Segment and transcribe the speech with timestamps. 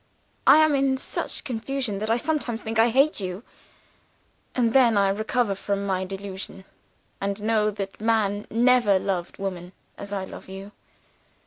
[0.47, 3.43] I am in such confusion that I sometimes think I hate you.
[4.55, 6.65] And then I recover from my delusion,
[7.21, 10.71] and know that man never loved woman as I love you.